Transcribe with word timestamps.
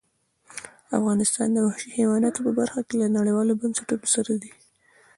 افغانستان 0.99 1.47
د 1.53 1.57
وحشي 1.65 1.89
حیواناتو 1.97 2.39
برخه 2.59 2.81
کې 2.87 2.95
له 3.01 3.07
نړیوالو 3.17 3.57
بنسټونو 3.61 4.05
سره 4.15 4.33
دی. 4.41 4.51